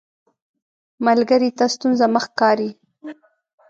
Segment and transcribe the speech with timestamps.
[1.05, 2.69] ملګری ته ستونزه مه ښکاري